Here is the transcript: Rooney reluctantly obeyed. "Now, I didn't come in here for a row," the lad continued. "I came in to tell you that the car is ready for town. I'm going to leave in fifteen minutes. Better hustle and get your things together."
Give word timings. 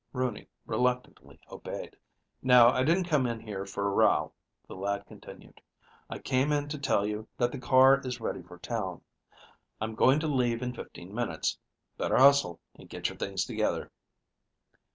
Rooney 0.13 0.47
reluctantly 0.65 1.39
obeyed. 1.51 1.95
"Now, 2.41 2.69
I 2.69 2.81
didn't 2.83 3.03
come 3.03 3.27
in 3.27 3.39
here 3.39 3.67
for 3.67 3.87
a 3.87 3.91
row," 3.93 4.31
the 4.67 4.75
lad 4.75 5.05
continued. 5.05 5.61
"I 6.09 6.17
came 6.17 6.51
in 6.51 6.67
to 6.69 6.79
tell 6.79 7.05
you 7.05 7.27
that 7.37 7.51
the 7.51 7.59
car 7.59 8.01
is 8.03 8.19
ready 8.19 8.41
for 8.41 8.57
town. 8.57 9.01
I'm 9.79 9.93
going 9.93 10.19
to 10.21 10.27
leave 10.27 10.63
in 10.63 10.73
fifteen 10.73 11.13
minutes. 11.13 11.59
Better 11.99 12.17
hustle 12.17 12.59
and 12.73 12.89
get 12.89 13.09
your 13.09 13.15
things 13.19 13.45
together." 13.45 13.91